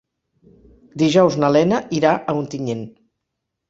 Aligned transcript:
Dijous 1.03 1.39
na 1.43 1.53
Lena 1.59 1.85
irà 2.01 2.17
a 2.35 2.39
Ontinyent. 2.43 2.87